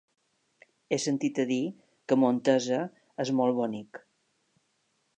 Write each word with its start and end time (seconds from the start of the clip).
He 0.89 0.97
sentit 1.03 1.41
a 1.43 1.45
dir 1.51 1.59
que 2.09 2.19
Montesa 2.23 2.83
és 3.27 3.35
molt 3.41 3.61
bonic. 3.63 4.05